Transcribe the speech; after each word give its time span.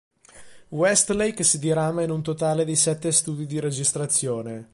Westlake 0.69 1.43
si 1.43 1.59
dirama 1.59 2.01
in 2.01 2.09
un 2.09 2.23
totale 2.23 2.65
di 2.65 2.75
sette 2.75 3.11
studi 3.11 3.45
di 3.45 3.59
registrazione. 3.59 4.67